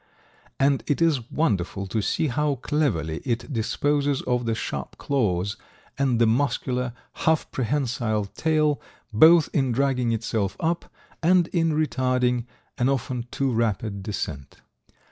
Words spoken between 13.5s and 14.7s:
rapid descent.